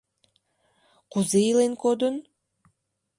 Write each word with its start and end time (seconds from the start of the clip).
Кузе 1.11 1.39
илен 1.49 1.73
кодын? 1.81 2.15